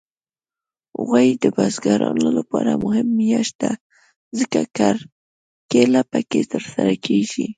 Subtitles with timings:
[1.05, 3.71] غویی د بزګرانو لپاره مهمه میاشت ده،
[4.39, 7.45] ځکه کرکیله پکې ترسره کېږي.